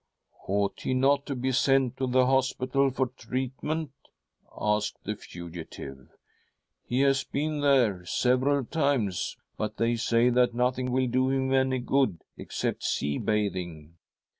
'Ought 0.47 0.79
he 0.81 0.95
not 0.95 1.27
to 1.27 1.35
be 1.35 1.51
sent 1.51 1.95
to 1.97 2.07
the 2.07 2.25
hospital 2.25 2.89
for 2.89 3.05
treat 3.05 3.53
ment?' 3.61 3.91
asked 4.59 4.97
the 5.03 5.15
fugitive. 5.15 6.07
'He 6.83 7.01
has 7.01 7.23
been 7.23 7.61
there 7.61 8.03
several 8.07 8.65
times, 8.65 9.37
but 9.57 9.77
they 9.77 9.95
say 9.95 10.31
that 10.31 10.55
nothing 10.55 10.89
will 10.91 11.05
do 11.05 11.29
him 11.29 11.53
any 11.53 11.77
good 11.77 12.19
except 12.35 12.83
sea 12.83 13.19
bathing. 13.19 13.93